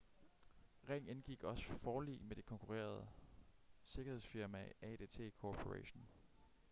[0.89, 3.07] ring indgik også forlig med det konkurrerende
[3.85, 6.07] sikkerhedsfirma adt corporation